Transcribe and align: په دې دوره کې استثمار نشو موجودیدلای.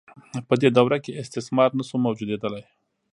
په 0.47 0.53
دې 0.61 0.69
دوره 0.77 0.97
کې 1.03 1.19
استثمار 1.21 1.69
نشو 1.77 1.97
موجودیدلای. 2.05 2.63